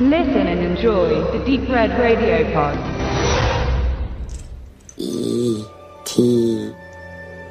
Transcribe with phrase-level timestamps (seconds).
[0.00, 2.76] Listen and enjoy the Deep Red Radio Pod.
[4.96, 6.72] E.T.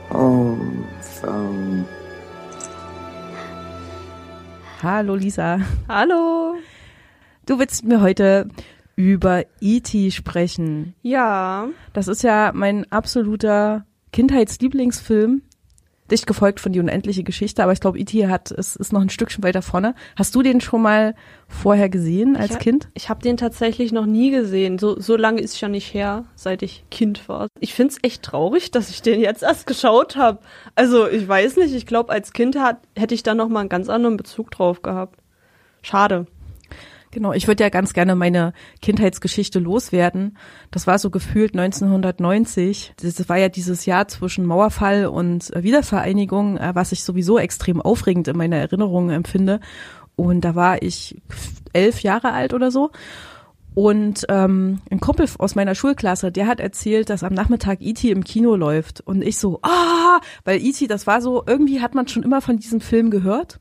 [0.09, 1.85] Home Phone.
[4.82, 5.61] Hallo Lisa.
[5.87, 6.55] Hallo.
[7.45, 8.50] Du willst mir heute
[8.97, 10.11] über E.T.
[10.11, 10.96] sprechen.
[11.01, 11.69] Ja.
[11.93, 15.43] Das ist ja mein absoluter Kindheitslieblingsfilm.
[16.11, 18.27] Dicht gefolgt von die unendliche Geschichte, aber ich glaube, E.T.
[18.27, 19.96] hat, es ist noch ein Stückchen weiter vorne.
[20.18, 21.15] Hast du den schon mal
[21.47, 22.89] vorher gesehen als ich, Kind?
[22.93, 24.79] Ich habe den tatsächlich noch nie gesehen.
[24.79, 27.47] So, so lange ist ja nicht her, seit ich Kind war.
[27.59, 30.39] Ich find's echt traurig, dass ich den jetzt erst geschaut habe.
[30.75, 33.70] Also ich weiß nicht, ich glaube, als Kind hat, hätte ich da noch mal einen
[33.70, 35.20] ganz anderen Bezug drauf gehabt.
[35.81, 36.28] Schade.
[37.13, 40.35] Genau, ich würde ja ganz gerne meine Kindheitsgeschichte loswerden.
[40.72, 42.94] Das war so gefühlt 1990.
[42.99, 48.27] Das war ja dieses Jahr zwischen Mauerfall und Wiedervereinigung, äh, was ich sowieso extrem aufregend
[48.27, 49.59] in meiner Erinnerung empfinde.
[50.16, 51.22] Und da war ich
[51.72, 52.89] elf Jahre alt oder so.
[53.76, 58.10] Und ähm, ein Kumpel aus meiner Schulklasse, der hat erzählt, dass am Nachmittag E.T.
[58.12, 59.02] im Kino läuft.
[59.02, 62.58] Und ich so, ah, weil E.T., das war so, irgendwie hat man schon immer von
[62.58, 63.60] diesem Film gehört,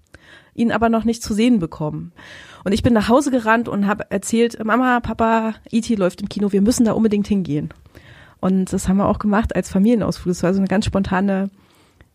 [0.54, 2.12] ihn aber noch nicht zu sehen bekommen.
[2.64, 5.94] Und ich bin nach Hause gerannt und habe erzählt, Mama, Papa, E.T.
[5.94, 7.70] läuft im Kino, wir müssen da unbedingt hingehen.
[8.40, 10.34] Und das haben wir auch gemacht als Familienausflug.
[10.34, 11.48] Das war so eine ganz spontane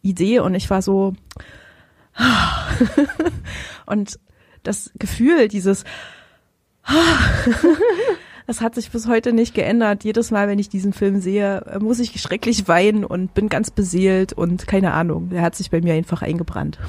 [0.02, 1.14] Idee und ich war so
[3.86, 4.20] und
[4.64, 5.84] das Gefühl, dieses
[8.48, 10.04] das hat sich bis heute nicht geändert.
[10.04, 14.34] Jedes Mal, wenn ich diesen Film sehe, muss ich schrecklich weinen und bin ganz beseelt
[14.34, 16.80] und keine Ahnung, der hat sich bei mir einfach eingebrannt.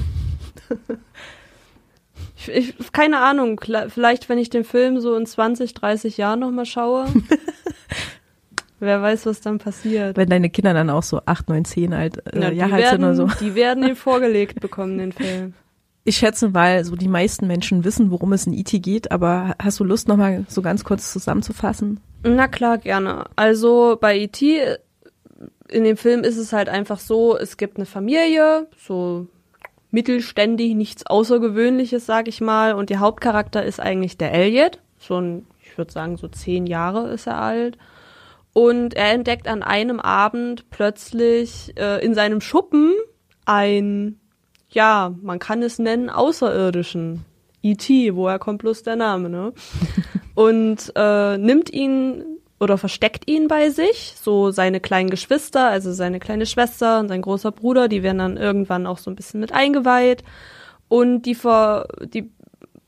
[2.37, 6.67] Ich, ich, keine Ahnung, vielleicht wenn ich den Film so in 20, 30 Jahren nochmal
[6.67, 7.07] schaue.
[8.81, 10.17] Wer weiß, was dann passiert.
[10.17, 13.03] Wenn deine Kinder dann auch so 8, 9, 10 alt, äh, ja, Jahre alt sind
[13.03, 13.29] oder so.
[13.41, 15.55] Die werden den vorgelegt bekommen, den Film.
[16.09, 19.79] Ich schätze, weil so die meisten Menschen wissen, worum es in IT geht, aber hast
[19.79, 22.01] du Lust, nochmal so ganz kurz zusammenzufassen?
[22.23, 23.27] Na klar, gerne.
[23.37, 28.69] Also bei IT, in dem Film ist es halt einfach so, es gibt eine Familie,
[28.79, 29.27] so
[29.91, 32.73] mittelständig, nichts Außergewöhnliches, sag ich mal.
[32.73, 34.79] Und der Hauptcharakter ist eigentlich der Elliot.
[34.97, 37.77] So ein, ich würde sagen, so zehn Jahre ist er alt.
[38.55, 42.95] Und er entdeckt an einem Abend plötzlich äh, in seinem Schuppen
[43.45, 44.19] ein,
[44.71, 47.25] ja, man kann es nennen, Außerirdischen.
[47.63, 49.53] E.T., woher kommt bloß der Name, ne?
[50.35, 52.25] Und äh, nimmt ihn
[52.61, 57.23] oder versteckt ihn bei sich, so seine kleinen Geschwister, also seine kleine Schwester und sein
[57.23, 60.25] großer Bruder, die werden dann irgendwann auch so ein bisschen mit eingeweiht
[60.89, 62.31] und die ver, die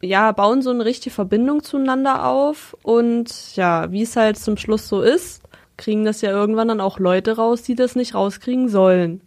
[0.03, 4.89] ja, bauen so eine richtige Verbindung zueinander auf und ja, wie es halt zum Schluss
[4.89, 5.43] so ist,
[5.77, 9.21] kriegen das ja irgendwann dann auch Leute raus, die das nicht rauskriegen sollen.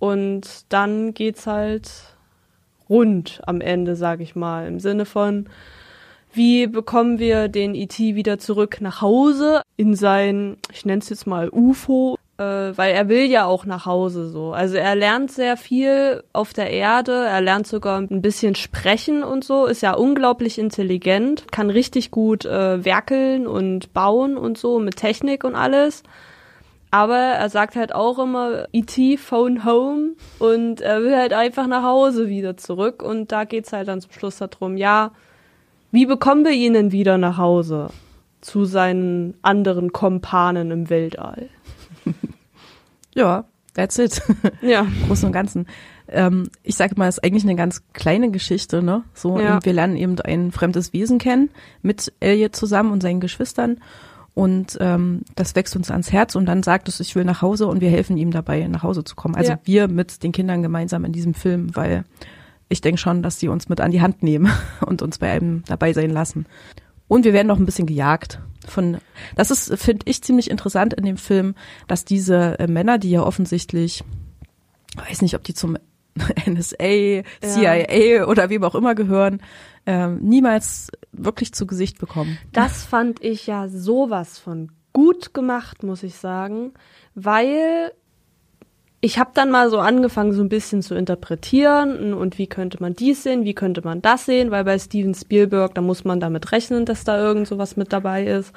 [0.00, 1.92] Und dann geht's halt
[2.88, 5.48] rund am Ende, sag ich mal, im Sinne von
[6.32, 11.26] wie bekommen wir den ET wieder zurück nach Hause in sein, ich nenne es jetzt
[11.26, 14.52] mal UFO, äh, weil er will ja auch nach Hause so.
[14.52, 19.44] Also er lernt sehr viel auf der Erde, er lernt sogar ein bisschen sprechen und
[19.44, 24.96] so, ist ja unglaublich intelligent, kann richtig gut äh, werkeln und bauen und so mit
[24.96, 26.02] Technik und alles.
[26.92, 29.16] Aber er sagt halt auch immer, E.T.
[29.16, 33.86] phone home und er will halt einfach nach Hause wieder zurück und da geht's halt
[33.86, 35.12] dann zum Schluss darum, ja,
[35.92, 37.90] wie bekommen wir ihn denn wieder nach Hause
[38.40, 41.48] zu seinen anderen Kompanen im Weltall?
[43.14, 44.20] ja, that's it.
[44.62, 44.86] Ja.
[45.06, 45.66] Großen und Ganzen.
[46.08, 49.04] Ähm, ich sage mal, es ist eigentlich eine ganz kleine Geschichte, ne?
[49.14, 49.64] So, Ja.
[49.64, 51.50] wir lernen eben ein fremdes Wesen kennen
[51.82, 53.80] mit Elliot zusammen und seinen Geschwistern.
[54.40, 57.66] Und ähm, das wächst uns ans Herz und dann sagt es, ich will nach Hause
[57.66, 59.34] und wir helfen ihm dabei, nach Hause zu kommen.
[59.34, 59.58] Also Ja.
[59.64, 62.04] wir mit den Kindern gemeinsam in diesem Film, weil
[62.70, 64.50] ich denke schon, dass die uns mit an die Hand nehmen
[64.86, 66.46] und uns bei einem dabei sein lassen.
[67.06, 68.96] Und wir werden noch ein bisschen gejagt von,
[69.36, 71.54] das ist, finde ich, ziemlich interessant in dem Film,
[71.86, 74.04] dass diese äh, Männer, die ja offensichtlich,
[74.96, 75.76] weiß nicht, ob die zum
[76.46, 79.42] NSA, CIA oder wem auch immer gehören,
[79.86, 82.38] ähm, niemals wirklich zu Gesicht bekommen.
[82.52, 86.72] Das fand ich ja sowas von gut gemacht, muss ich sagen,
[87.14, 87.92] weil
[89.02, 92.94] ich habe dann mal so angefangen, so ein bisschen zu interpretieren und wie könnte man
[92.94, 96.52] dies sehen, wie könnte man das sehen, weil bei Steven Spielberg, da muss man damit
[96.52, 98.52] rechnen, dass da irgend sowas mit dabei ist.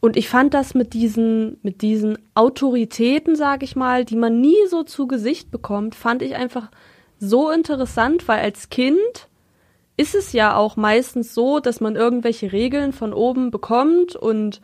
[0.00, 4.66] Und ich fand das mit diesen, mit diesen Autoritäten, sag ich mal, die man nie
[4.68, 6.70] so zu Gesicht bekommt, fand ich einfach
[7.18, 9.28] so interessant, weil als Kind
[9.98, 14.62] ist es ja auch meistens so, dass man irgendwelche Regeln von oben bekommt und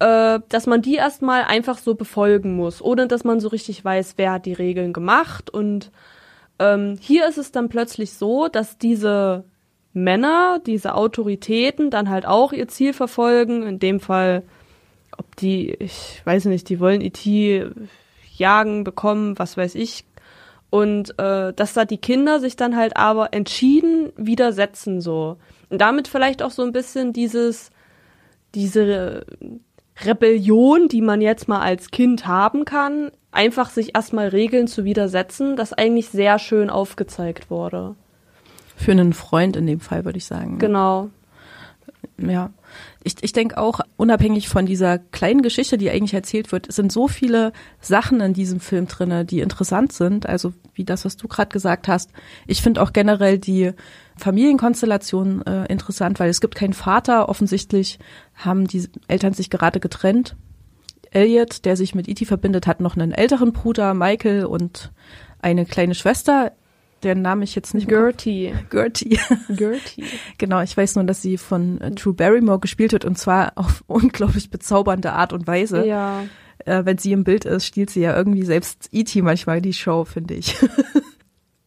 [0.00, 4.14] äh, dass man die erstmal einfach so befolgen muss, ohne dass man so richtig weiß,
[4.16, 5.48] wer hat die Regeln gemacht.
[5.48, 5.90] Und
[6.58, 9.44] ähm, hier ist es dann plötzlich so, dass diese
[9.94, 13.62] Männer, diese Autoritäten, dann halt auch ihr Ziel verfolgen.
[13.62, 14.42] In dem Fall,
[15.40, 17.26] die, ich weiß nicht, die wollen IT
[18.36, 20.04] jagen, bekommen, was weiß ich.
[20.70, 25.38] Und äh, dass da die Kinder sich dann halt aber entschieden widersetzen so.
[25.70, 27.70] Und damit vielleicht auch so ein bisschen dieses,
[28.54, 29.24] diese
[30.04, 35.56] Rebellion, die man jetzt mal als Kind haben kann, einfach sich erstmal Regeln zu widersetzen,
[35.56, 37.94] das eigentlich sehr schön aufgezeigt wurde.
[38.76, 40.58] Für einen Freund in dem Fall, würde ich sagen.
[40.58, 41.10] Genau.
[42.20, 42.50] Ja.
[43.04, 47.06] Ich, ich denke auch, unabhängig von dieser kleinen Geschichte, die eigentlich erzählt wird, sind so
[47.06, 50.28] viele Sachen in diesem Film drinne, die interessant sind.
[50.28, 52.10] Also wie das, was du gerade gesagt hast.
[52.46, 53.72] Ich finde auch generell die
[54.16, 57.28] Familienkonstellation äh, interessant, weil es gibt keinen Vater.
[57.28, 57.98] Offensichtlich
[58.34, 60.36] haben die Eltern sich gerade getrennt.
[61.10, 62.24] Elliot, der sich mit E.T.
[62.24, 64.92] verbindet, hat noch einen älteren Bruder, Michael, und
[65.40, 66.52] eine kleine Schwester
[67.02, 68.54] deren Name ich jetzt nicht Gertie.
[68.70, 69.18] Gertie.
[69.48, 70.04] Gertie.
[70.38, 73.84] genau, ich weiß nur, dass sie von äh, Drew Barrymore gespielt wird und zwar auf
[73.86, 75.86] unglaublich bezaubernde Art und Weise.
[75.86, 76.24] Ja.
[76.64, 79.22] Äh, wenn sie im Bild ist, stiehlt sie ja irgendwie selbst E.T.
[79.22, 80.56] manchmal die Show, finde ich.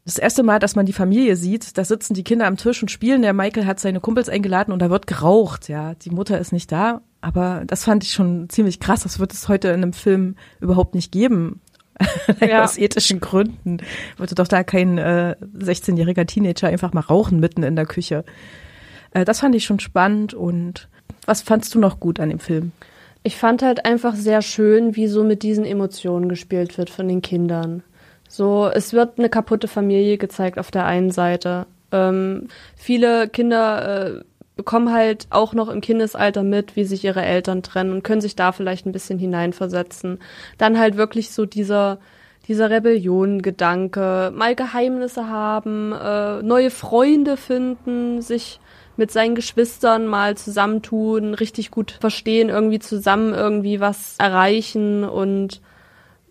[0.04, 2.90] Das erste Mal, dass man die Familie sieht, da sitzen die Kinder am Tisch und
[2.90, 3.22] spielen.
[3.22, 5.70] Der Michael hat seine Kumpels eingeladen und da wird geraucht.
[5.70, 9.04] Ja, die Mutter ist nicht da, aber das fand ich schon ziemlich krass.
[9.04, 11.62] Das wird es heute in einem Film überhaupt nicht geben.
[12.42, 12.64] ja.
[12.64, 13.78] aus ethischen Gründen.
[14.18, 18.24] Wollte doch da kein äh, 16-jähriger Teenager einfach mal rauchen mitten in der Küche.
[19.12, 20.90] Äh, das fand ich schon spannend und
[21.26, 22.72] was fandst du noch gut an dem Film?
[23.24, 27.22] Ich fand halt einfach sehr schön, wie so mit diesen Emotionen gespielt wird von den
[27.22, 27.84] Kindern.
[28.28, 31.68] So, es wird eine kaputte Familie gezeigt auf der einen Seite.
[31.92, 34.24] Ähm, viele Kinder äh,
[34.56, 38.36] bekommen halt auch noch im Kindesalter mit, wie sich ihre Eltern trennen und können sich
[38.36, 40.20] da vielleicht ein bisschen hineinversetzen.
[40.58, 42.00] Dann halt wirklich so dieser
[42.48, 48.60] dieser Rebellion-Gedanke, mal Geheimnisse haben, äh, neue Freunde finden, sich
[48.98, 55.62] mit seinen Geschwistern mal zusammentun, richtig gut verstehen, irgendwie zusammen irgendwie was erreichen und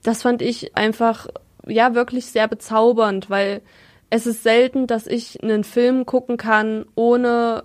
[0.02, 1.26] das fand ich einfach
[1.66, 3.62] ja wirklich sehr bezaubernd, weil
[4.08, 7.64] es ist selten, dass ich einen Film gucken kann, ohne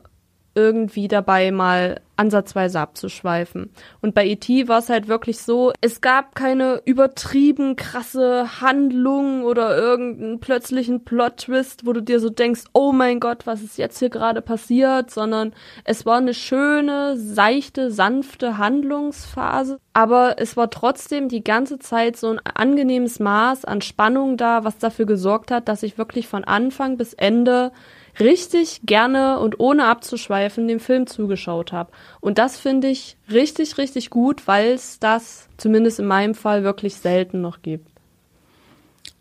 [0.56, 3.72] irgendwie dabei mal ansatzweise abzuschweifen.
[4.02, 4.68] Und bei E.T.
[4.70, 11.86] war es halt wirklich so, es gab keine übertrieben krasse Handlung oder irgendeinen plötzlichen Plot-Twist,
[11.86, 15.54] wo du dir so denkst, oh mein Gott, was ist jetzt hier gerade passiert, sondern
[15.84, 19.80] es war eine schöne, seichte, sanfte Handlungsphase.
[19.92, 24.78] Aber es war trotzdem die ganze Zeit so ein angenehmes Maß an Spannung da, was
[24.78, 27.72] dafür gesorgt hat, dass ich wirklich von Anfang bis Ende
[28.20, 31.92] richtig gerne und ohne abzuschweifen dem Film zugeschaut habe.
[32.22, 36.96] Und das finde ich richtig, richtig gut, weil es das zumindest in meinem Fall wirklich
[36.96, 37.90] selten noch gibt.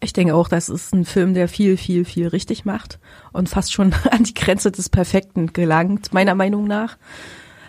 [0.00, 2.98] Ich denke auch, das ist ein Film, der viel, viel, viel richtig macht
[3.32, 6.98] und fast schon an die Grenze des Perfekten gelangt, meiner Meinung nach.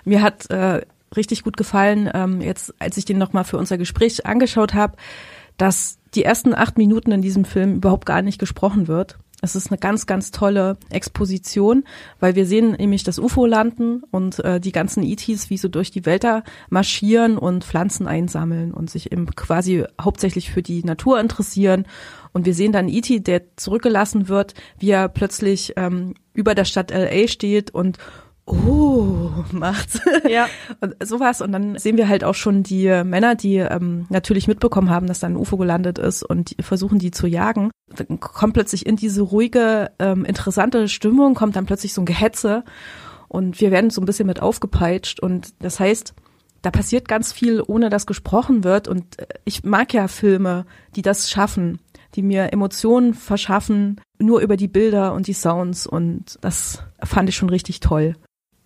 [0.03, 0.81] Mir hat äh,
[1.15, 4.97] richtig gut gefallen, ähm, jetzt als ich den nochmal für unser Gespräch angeschaut habe,
[5.57, 9.17] dass die ersten acht Minuten in diesem Film überhaupt gar nicht gesprochen wird.
[9.41, 11.83] Es ist eine ganz, ganz tolle Exposition,
[12.19, 15.91] weil wir sehen nämlich das UFO landen und äh, die ganzen ETs, wie so durch
[15.91, 21.85] die Wälder marschieren und Pflanzen einsammeln und sich eben quasi hauptsächlich für die Natur interessieren.
[22.31, 26.91] Und wir sehen dann ET, der zurückgelassen wird, wie er plötzlich ähm, über der Stadt
[26.91, 27.97] LA steht und
[28.45, 30.01] oh, macht.
[30.29, 30.47] Ja.
[30.81, 31.41] und sowas.
[31.41, 35.19] Und dann sehen wir halt auch schon die Männer, die ähm, natürlich mitbekommen haben, dass
[35.19, 37.71] da ein UFO gelandet ist und versuchen, die zu jagen.
[37.95, 42.63] Dann kommt plötzlich in diese ruhige, ähm, interessante Stimmung, kommt dann plötzlich so ein Gehetze
[43.27, 45.19] und wir werden so ein bisschen mit aufgepeitscht.
[45.19, 46.13] Und das heißt,
[46.61, 48.87] da passiert ganz viel, ohne dass gesprochen wird.
[48.87, 51.79] Und äh, ich mag ja Filme, die das schaffen,
[52.15, 55.85] die mir Emotionen verschaffen, nur über die Bilder und die Sounds.
[55.85, 58.15] Und das fand ich schon richtig toll.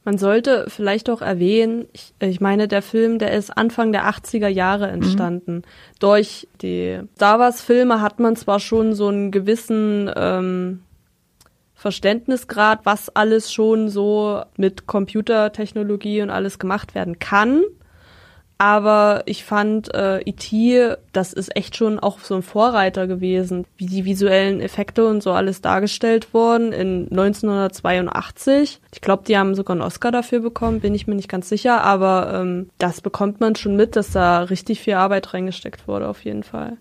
[0.10, 4.48] Man sollte vielleicht auch erwähnen, ich, ich, meine, der Film, der ist Anfang der 80er
[4.48, 4.94] Jahre mhm.
[4.96, 5.56] entstanden.
[5.58, 5.62] Mhm.
[6.00, 10.82] Durch die Star Wars-Filme hat man zwar schon so einen gewissen ähm,
[11.76, 17.62] Verständnisgrad, was alles schon so mit Computertechnologie und alles gemacht werden kann.
[18.62, 23.86] Aber ich fand äh, E.T., das ist echt schon auch so ein Vorreiter gewesen, wie
[23.86, 28.82] die visuellen Effekte und so alles dargestellt wurden in 1982.
[28.94, 31.86] Ich glaube, die haben sogar einen Oscar dafür bekommen, bin ich mir nicht ganz sicher,
[31.86, 36.26] aber ähm, das bekommt man schon mit, dass da richtig viel Arbeit reingesteckt wurde, auf
[36.26, 36.76] jeden Fall.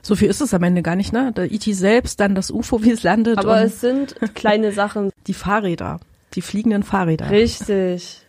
[0.00, 1.32] So viel ist es am Ende gar nicht, ne?
[1.32, 1.72] Der E.T.
[1.72, 3.38] selbst, dann das UFO, wie es landet.
[3.38, 5.10] Aber es sind kleine Sachen.
[5.26, 5.98] Die Fahrräder,
[6.36, 7.30] die fliegenden Fahrräder.
[7.30, 8.22] Richtig.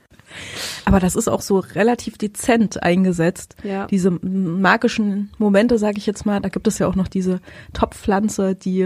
[0.85, 3.55] Aber das ist auch so relativ dezent eingesetzt.
[3.63, 3.87] Ja.
[3.87, 7.39] Diese magischen Momente, sage ich jetzt mal, da gibt es ja auch noch diese
[7.73, 8.81] Topfpflanze, die,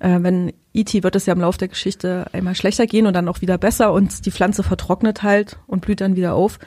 [0.00, 1.02] äh, wenn E.T.
[1.02, 3.92] wird es ja im Laufe der Geschichte einmal schlechter gehen und dann auch wieder besser
[3.92, 6.58] und die Pflanze vertrocknet halt und blüht dann wieder auf.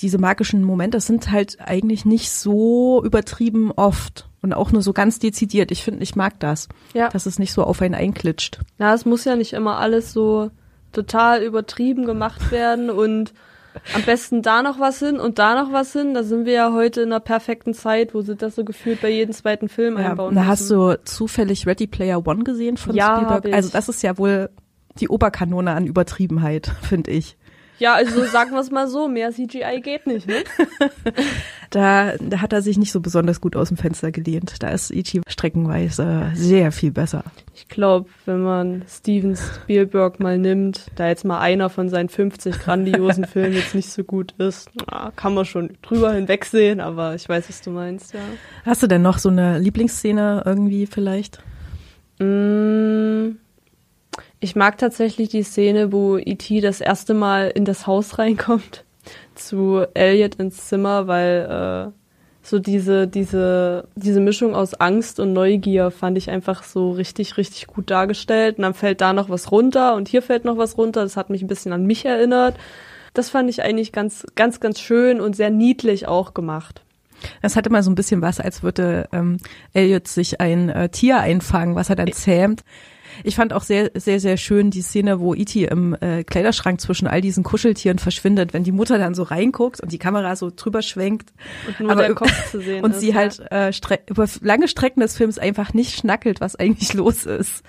[0.00, 5.18] Diese magischen Momente sind halt eigentlich nicht so übertrieben oft und auch nur so ganz
[5.20, 5.70] dezidiert.
[5.70, 7.08] Ich finde, ich mag das, Ja.
[7.10, 8.60] dass es nicht so auf einen einklitscht.
[8.78, 10.50] Ja, es muss ja nicht immer alles so
[10.94, 13.32] total übertrieben gemacht werden und
[13.94, 16.14] am besten da noch was hin und da noch was hin.
[16.14, 19.10] Da sind wir ja heute in einer perfekten Zeit, wo sie das so gefühlt bei
[19.10, 20.34] jedem zweiten Film Ja, einbauen.
[20.34, 20.78] da hast müssen.
[20.78, 23.52] du zufällig Ready Player One gesehen von Ja, Spielberg.
[23.52, 24.48] Also das ist ja wohl
[25.00, 27.36] die Oberkanone an Übertriebenheit, finde ich.
[27.80, 30.44] Ja, also sagen wir es mal so, mehr CGI geht nicht, ne?
[31.74, 34.62] Da, da hat er sich nicht so besonders gut aus dem Fenster gelehnt.
[34.62, 35.22] Da ist E.T.
[35.26, 37.24] streckenweise sehr viel besser.
[37.52, 42.60] Ich glaube, wenn man Steven Spielberg mal nimmt, da jetzt mal einer von seinen 50
[42.60, 47.28] grandiosen Filmen jetzt nicht so gut ist, na, kann man schon drüber hinwegsehen, aber ich
[47.28, 48.20] weiß, was du meinst, ja.
[48.64, 51.42] Hast du denn noch so eine Lieblingsszene irgendwie vielleicht?
[52.20, 53.36] Mm,
[54.38, 56.60] Ich mag tatsächlich die Szene, wo E.T.
[56.60, 58.83] das erste Mal in das Haus reinkommt,
[59.34, 62.00] zu Elliot ins Zimmer, weil äh,
[62.42, 67.66] so diese, diese, diese Mischung aus Angst und Neugier fand ich einfach so richtig, richtig
[67.66, 68.58] gut dargestellt.
[68.58, 71.02] Und dann fällt da noch was runter und hier fällt noch was runter.
[71.02, 72.56] Das hat mich ein bisschen an mich erinnert.
[73.14, 76.82] Das fand ich eigentlich ganz, ganz, ganz schön und sehr niedlich auch gemacht.
[77.40, 79.38] Das hatte mal so ein bisschen was, als würde ähm,
[79.72, 82.62] Elliot sich ein äh, Tier einfangen, was er dann zähmt.
[83.22, 87.06] Ich fand auch sehr, sehr, sehr schön die Szene, wo Iti im äh, Kleiderschrank zwischen
[87.06, 90.82] all diesen Kuscheltieren verschwindet, wenn die Mutter dann so reinguckt und die Kamera so drüber
[90.82, 91.32] schwenkt.
[91.66, 93.14] Und nur der Kopf zu sehen Und ist, sie ja.
[93.14, 97.62] halt äh, stre über lange Strecken des Films einfach nicht schnackelt, was eigentlich los ist.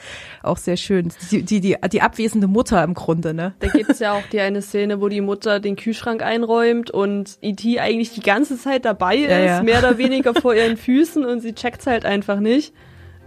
[0.43, 1.11] Auch sehr schön.
[1.31, 3.53] Die, die, die, die abwesende Mutter im Grunde, ne?
[3.59, 7.79] Da gibt's ja auch die eine Szene, wo die Mutter den Kühlschrank einräumt und E.T.
[7.79, 9.63] eigentlich die ganze Zeit dabei ist, Ja, ja.
[9.63, 12.73] mehr oder weniger vor ihren Füßen und sie checkt's halt einfach nicht.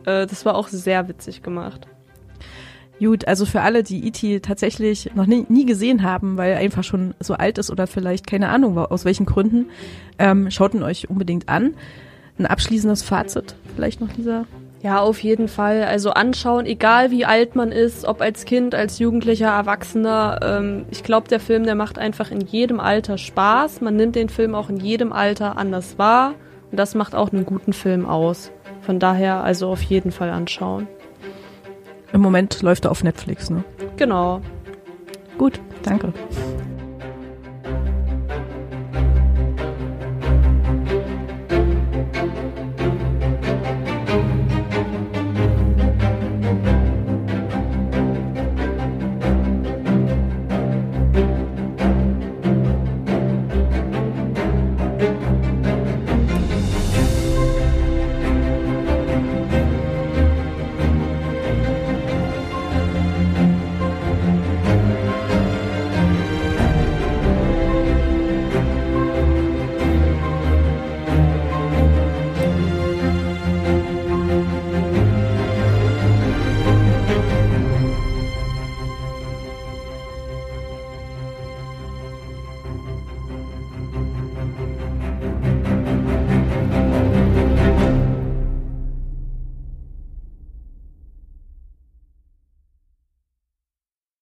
[0.04, 1.88] Äh, das war auch sehr witzig gemacht.
[3.00, 4.40] Gut, also für alle, die E.T.
[4.40, 8.26] tatsächlich noch nie, nie gesehen haben, weil er einfach schon so alt ist oder vielleicht
[8.26, 9.66] keine Ahnung aus welchen Gründen,
[10.18, 11.74] ähm, schaut ihn euch unbedingt an.
[12.38, 14.46] Ein abschließendes Fazit vielleicht noch dieser.
[14.82, 15.84] Ja, auf jeden Fall.
[15.84, 20.40] Also anschauen, egal wie alt man ist, ob als Kind, als Jugendlicher, Erwachsener.
[20.42, 23.80] Ähm, ich glaube, der Film, der macht einfach in jedem Alter Spaß.
[23.80, 26.34] Man nimmt den Film auch in jedem Alter anders wahr.
[26.70, 28.52] Und das macht auch einen guten Film aus.
[28.82, 30.86] Von daher also auf jeden Fall anschauen.
[32.12, 33.64] Im Moment läuft er auf Netflix, ne?
[33.96, 34.40] Genau.
[35.36, 36.12] Gut, danke.